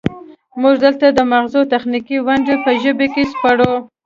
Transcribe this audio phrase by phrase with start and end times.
[0.61, 3.73] موږ دلته د مغزو تخنیکي ونډه په ژبه کې سپړو